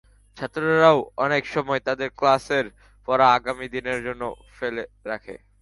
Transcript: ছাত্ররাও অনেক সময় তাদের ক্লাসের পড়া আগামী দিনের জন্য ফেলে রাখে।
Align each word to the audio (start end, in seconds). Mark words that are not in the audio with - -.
ছাত্ররাও 0.37 0.97
অনেক 1.17 1.43
সময় 1.45 1.81
তাদের 1.87 2.09
ক্লাসের 2.19 2.65
পড়া 3.07 3.27
আগামী 3.37 3.65
দিনের 3.75 3.99
জন্য 4.07 4.23
ফেলে 4.57 4.83
রাখে। 5.05 5.35